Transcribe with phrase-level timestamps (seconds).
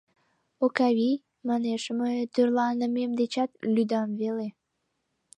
[0.65, 4.47] —Окавий,— манеш, мый тӧрланымем дечат лӱдам веле...